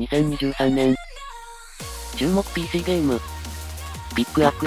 [0.00, 0.94] 2023年。
[2.16, 3.20] 注目 PC ゲーム。
[4.16, 4.66] ピックアップ。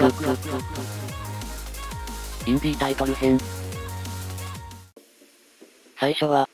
[2.45, 3.39] インディータイトル編。
[5.99, 6.47] 最初は、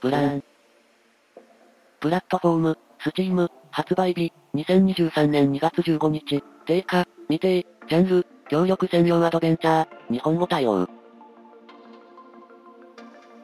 [0.00, 0.42] プラン。
[2.00, 10.88] プラットフォーム、スチーム、発売日、2023年2月15日、定価、未定、ジャンル、協力専用アドベンチャー、日本語対応。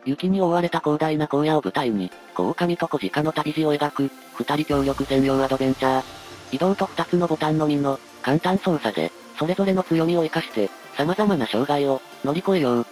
[0.05, 6.05] 雪に覆われた広大な荒野を舞台に、狼と小鹿の旅路を描く、二人協力専用アドベンチャー。
[6.51, 12.87] 移動と二つのボタンのみの、簡単操作で、それぞれの強みを活かして、様々な障害を乗り越えよう。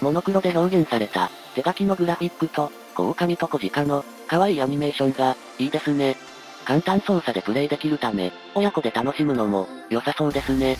[0.00, 6.16] モノクロで表現された、手書きのグラフィックと、狼と小鹿の、可愛いアニメーションが、いいですね。
[6.64, 10.76] 簡単操作でプレイできるため、親子で楽しむのも、良さそうですね。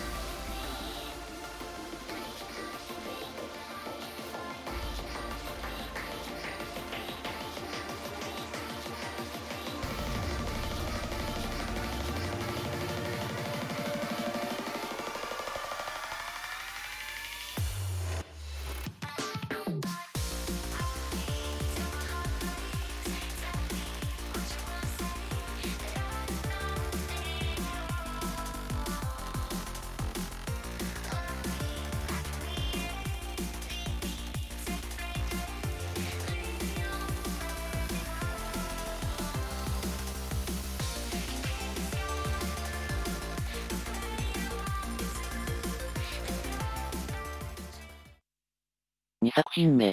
[49.28, 49.92] 2作品目。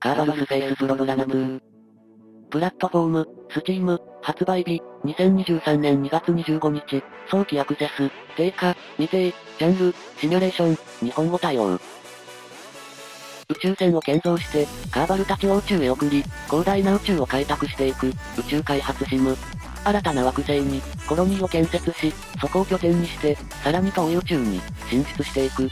[0.00, 1.60] カーバルスペースプログラム
[2.50, 11.74] プラットフォーム、スチーム、発売日、2023年2月25日、早期アクセス、定価、未定、ジャンル、シミュレーション、日本語対応。
[11.74, 11.80] 宇
[13.60, 18.06] 宙船を建造して、カーバルたちを宇宙へ送り、広大な宇宙を開拓していく、
[18.38, 19.36] 宇宙開発シム。
[19.84, 25.70] 新たな惑星に、コロニーを建設し、そこを拠点にして、さらに遠い宇宙に、進出していく、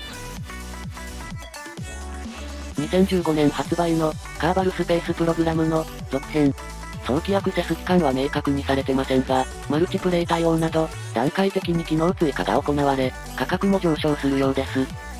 [2.75, 6.55] 2015年発売の、カーバルスペースプログラムの、続編。
[7.07, 15.14] 早期アクセス期間は明確にされてませんが、マルチプレイ対応など、段階的に機能追加が行われ、価格も上昇するようです。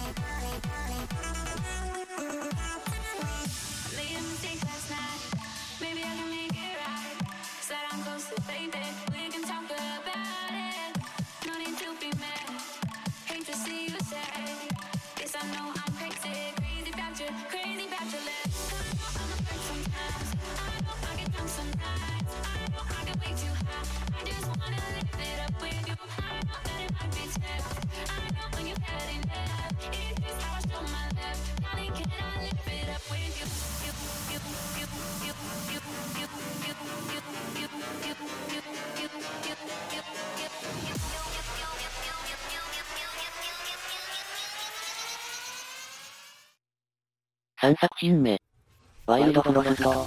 [47.65, 48.39] 3作品目。
[49.07, 50.07] ワイルドフロスト。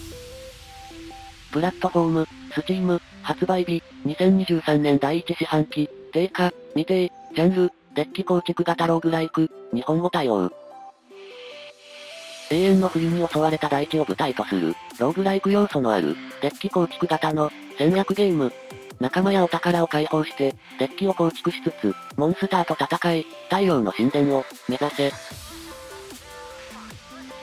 [1.52, 10.52] プラットフォーム、スチーム、発売日、2023年第1四半期、定価、未定、ジャンル、デッキ構築型ローグライク、日本語対応。
[12.52, 18.54] 永遠の冬に襲われた大地を舞台とする、ローグライク要素のある、デッキ構築型の、戦略ゲーム。
[19.00, 25.47] 仲間やお宝を解放して、デッキを構築しつつ、モンスターと戦い、太陽の神殿を、目指せ。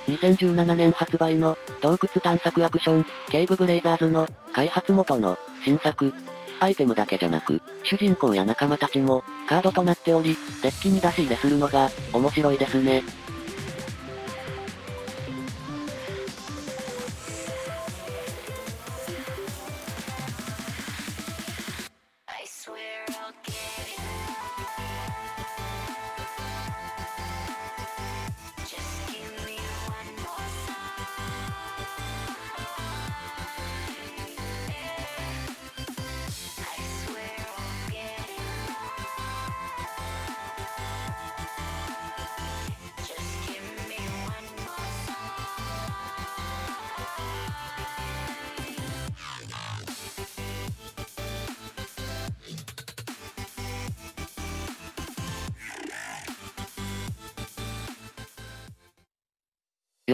[0.06, 6.12] 2017年発売の、洞窟探索アクション、ケイブブレイザーズの、開発元の、新作。
[6.60, 13.02] アイテムだけじゃなく、主人公や仲間たちも、カードとなっており、デッキに出し入れするのが、面白いですね。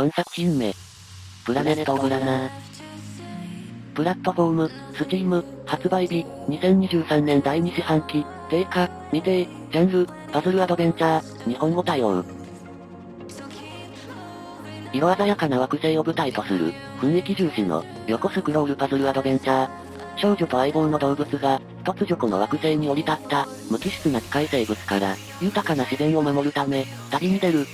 [0.01, 0.75] 4作品目。
[1.45, 2.51] プラネットオブラナー。
[3.95, 12.25] プラットフォーム、スチーム、発売日、2023年第2四半期、定価、未定、ジャンル、パズルアドベンチャー、日本語対応。
[14.95, 19.69] 色鮮やかな惑星を舞台とする、雰囲気重視の、横スクロールパズルアドベンチャー。
[20.17, 27.67] 少女と相棒の動物が、突如この惑星に降り立った、無機質な機械生物から、豊かな自然を守るため、旅に出る。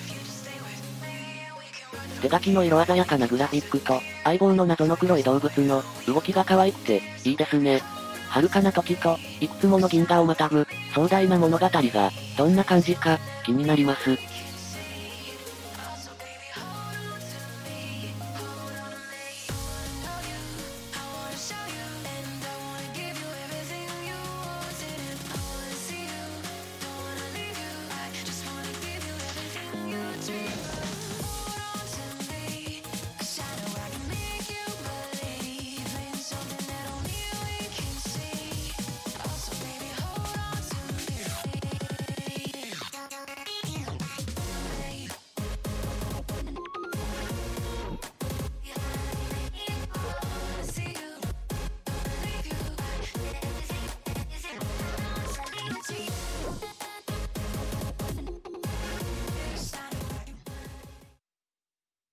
[2.20, 7.82] 手書きの色鮮やかなグラフィックと、相棒の謎の黒い動物の、動きが可愛くて、いいですね。
[8.30, 14.16] 遥かな時と、いくつもの銀河をまたぐ、壮大な物語が、どんな感じか、気になります。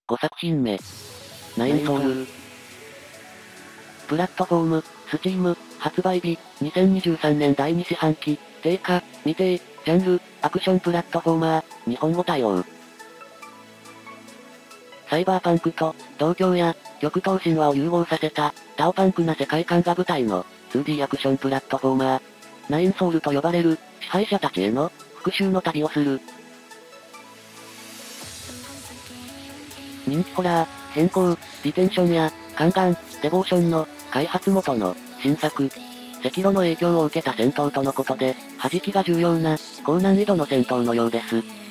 [0.05, 0.77] 5作品目。
[1.55, 2.27] ナインソール。
[4.09, 12.65] プラットフォーム、スチーム、発売日、2023年第2四半期、定価、未定、ジャンル、アクションプラットフォーマー、日本語対応。
[15.09, 22.21] サイバーパンクと、同郷や、極東神話を融合させた、タオパンクな世界観が舞台の、2D アクションプラットフォーマー。
[22.67, 26.19] ナインソールと呼ばれる、支配者たちへの、復讐の旅をする、
[30.07, 31.29] 人気ホラー、変更、
[31.63, 35.69] ディテンションや、カンガン、デボーションの、開発元の、新作。
[36.25, 41.62] 赤炉の影響を受けた戦闘とのことで、弾きが重要な、高難易度の戦闘のようです。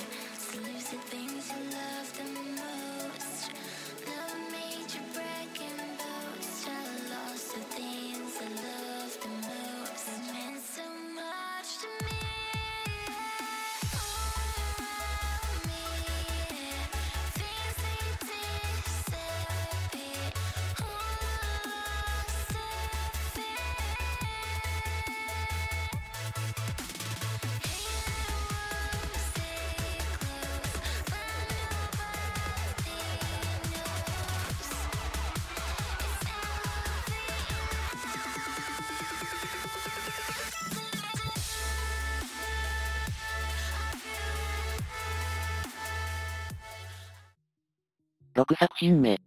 [48.34, 49.20] 6作品目。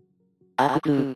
[0.58, 1.16] アークー。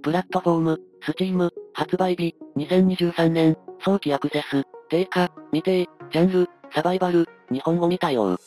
[0.00, 8.38] プラットフォーム、スチーム、発売日、2023年、早期アクセス、定価、未定、ジャンル、サバイバル、日本語未対応。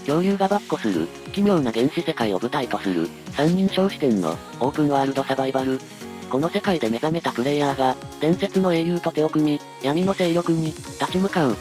[0.00, 5.80] 恐竜が跋扈する、奇妙な原始世界を舞台とする、三人称視点の、オープンワールドサバイバル。
[6.28, 11.56] この世界で目覚めたプレイヤーが、伝説の英雄と手を組み、闇の勢力に、立ち向かう。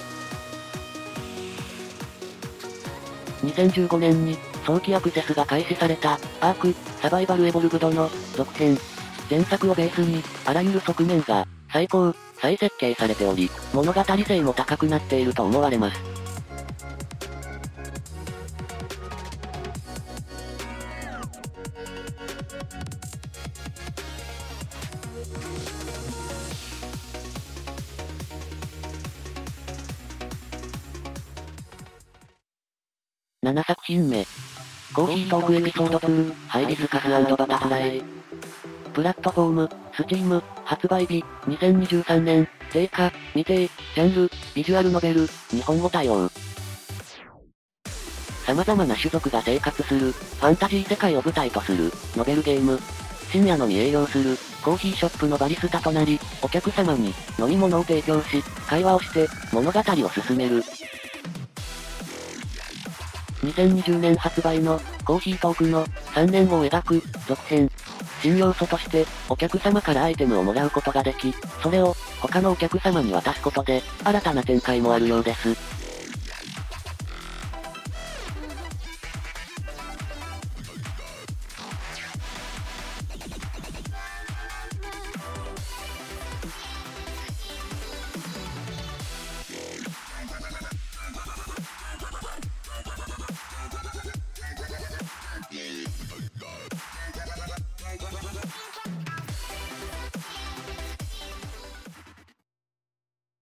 [3.50, 8.78] 2015年に、早期アクセスが開始された、アーク、サバイバルエボルブドの、続編。
[9.30, 16.20] 前作をベースに、あらゆる側面が、最高、再設計されており、物語性も高くなっていると思われます。
[33.50, 34.28] 7作品目。
[34.94, 38.04] コーヒートークエピソード2、ハイビスカスバタフライ。
[38.94, 46.30] プラットフォーム、スチーム、発売日、2023年、定価、未定、ジャンル、ビジュアルノベル、日本語対応。
[48.46, 52.80] 様々な種族が生活する、ファンタジー世界を舞台とする、ノベルゲーム。
[53.32, 60.64] 深夜のみ営業する、コーヒーショップのバリスタとなり、お客様に飲み物を提供し、会話をして、物語を進める。
[63.44, 67.70] 2020年発売の、コーヒートークの、3年を描く、続編。
[68.22, 75.79] 新要素として、お客様からアイテムをもらうことができ、それを、他のお客様に渡すことで、新たな展開もあるようです。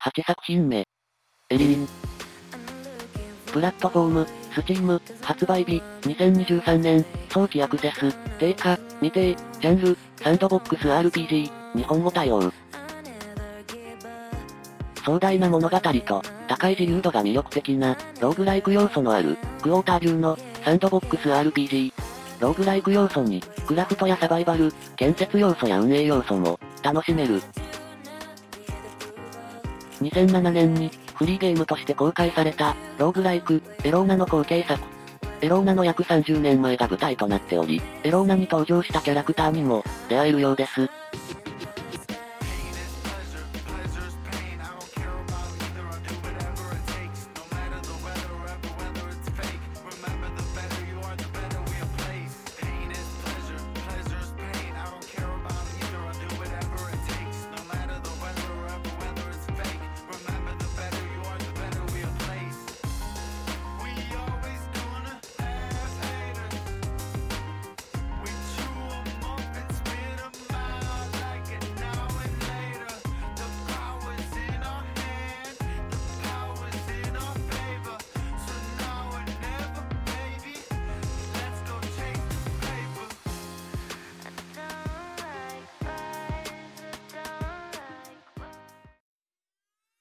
[0.08, 0.86] 8作品目。
[1.50, 1.88] エリーン。
[3.48, 12.54] ププラットフォーム、スチーム、発売日、2023年、早期アクセス、定価、未定、ジャンル、サンドボックス RPG、日本語対応。
[15.04, 21.92] 壮大な物語と、高い自由度が魅力的な、ローグライク要素のある、クォーター流の、サンドボックス RPG。
[22.40, 27.42] ローグライク要素に、クラフトやサバイバル、建設要素や運営要素も、楽しめる。
[30.02, 34.82] 2007年に、フリーゲームとして公開された、ローグライク、エローナの後継作。
[35.42, 40.90] エローナの約30年前が舞台となっており、エローナに登場したキャラクターにも、出会えるようです。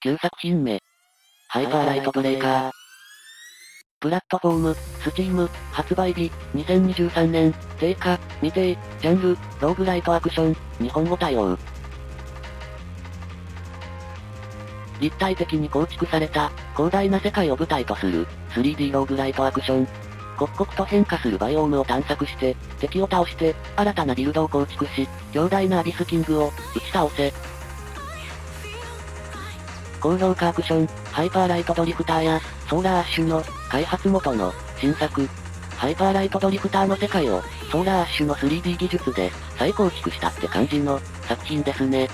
[0.07, 0.81] 9作品目。
[1.49, 2.71] Hyper Light Breaker。
[3.99, 11.59] プラットフォーム、 Steam、発売日、2023年、定価、未定、ジャンル、ローグライトアクション、日本語対応。
[15.01, 19.89] 立体的に構築された、広大な世界を舞台とする、3D ローグライトアクション。
[20.39, 27.33] 刻々と変化するバイオームを探索して、敵を倒して、新たなビルドを構築し、強大なアビスキングを、打ち倒せ、
[30.00, 35.29] 高評価アクション、 Hyper Light Drifter や、 Solar Ash の、開発元の、新作。
[35.76, 42.09] Hyper Light Drifter の世界を、 Solar Ash の 3D 技術で、再構築したって感じの、作品ですね。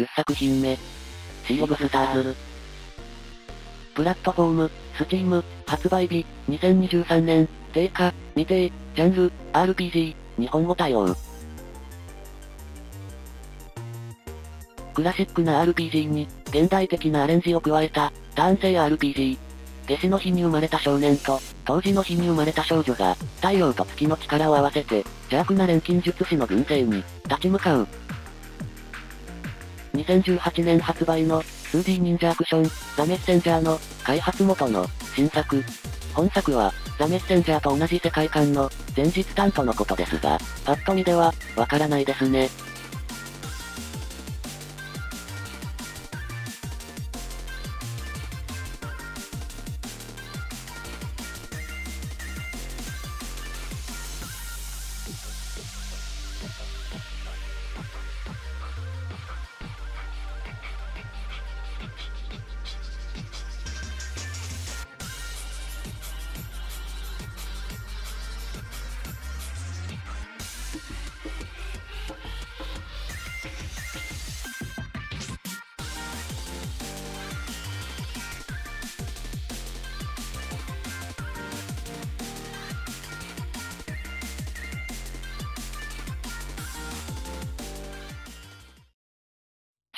[0.00, 0.78] 10作品目。
[1.46, 2.36] Sea of Stars。
[3.94, 11.14] プラットフォーム、 Steam、発売日、2023年、定価、未定、ジャンル、RPG、日本語対応。
[14.94, 19.36] クラシックな RPG に、現代的なアレンジを加えた、ターン制 RPG。
[19.86, 27.88] 夏至の日に生まれた少年と、冬至の日に生まれた少女が、太陽と月の力を合わせて、邪悪な錬金術師の軍勢に、立ち向かう。
[29.94, 35.62] 2018年発売の 2D 忍者アクション、ザ・メッセンジャーの開発元の新作。
[36.14, 42.48] 本作は、ザ・メッセンジャーと同じ世界観の前日担当のことですが、パッと見では、わからないですね。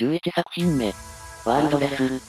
[0.01, 0.87] 11作品目。
[1.45, 2.21] ワールドレス。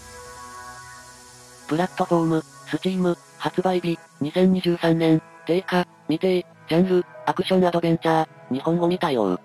[1.70, 9.39] プラットフォーム、スチーム、発売日、2023年、定価、未定、ジャンル、アクションアドベンチャー、日本語未対応。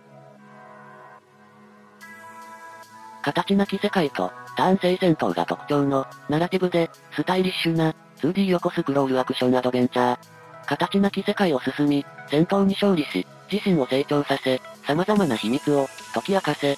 [3.23, 10.19] 形なき世界と、単性戦闘が特徴の、ナラティブで、スタイリッシュな、2D 横スクロールアクションアドベンチャー。
[10.67, 16.77] 形なき世界を進み、戦闘に勝利し、自身を成長させ、様々な秘密を、解き明かせ、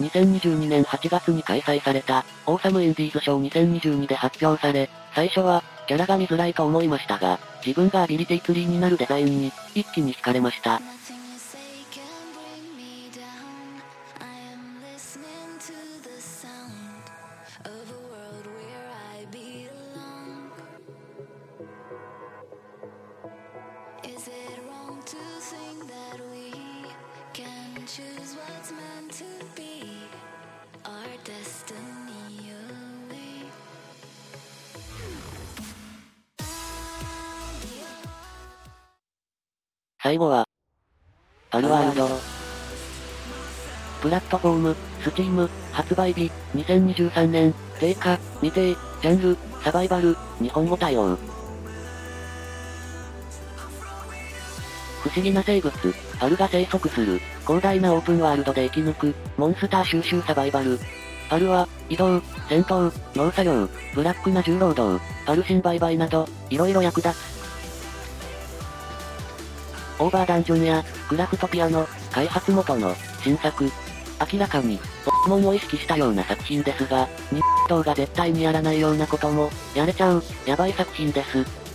[0.00, 10.80] 2022年8月に開催された、オーサムインディーズ賞2022で発表され、最初は、キャラが見づらいと思いましたが、自分がアビリティツリーになるデザインに、一気に惹かれました。
[25.06, 26.35] choose what's meant to be our destiny away
[40.02, 40.46] 最後は、
[41.52, 42.08] アルワールド。
[44.02, 51.35] プラットフォーム、スチーム、発売日、2023年、定価、未定、ジャンル、サバイバル、日本語対応。
[55.06, 55.72] 不思議な生物、
[56.18, 60.80] パルが生息する、広大なオープンワールドで生き抜く、モンスター収集サバイバル。
[61.30, 67.16] パルは、移動、戦闘、農作業、ブラックな重労働、パル新売買など、色々役立つ。
[70.00, 73.70] オーバーダンジョンや、クラフトピアの、開発元の、新作。
[74.32, 81.65] 明らかに、ポケモンを意識したような作品ですが、日動が絶対にやらないようなことも、やれちゃう、やばい作品です。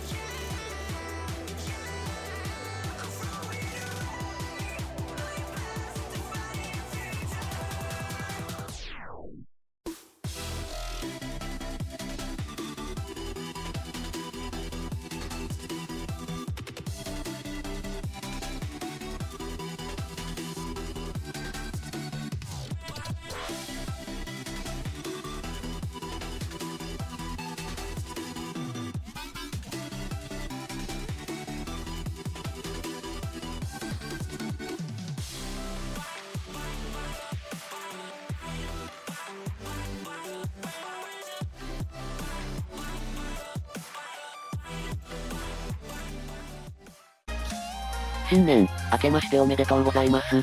[48.32, 50.36] 新年、明けましておめでとうございます。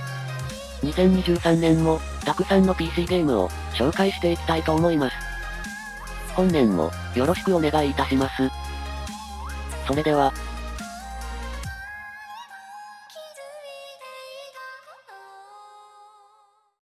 [0.83, 5.15] 2023年も、たくさんの PC ゲームを、紹介していきたいと思います。
[6.35, 8.47] 本年も、よろしくお願いいたします。
[9.87, 10.31] それでは、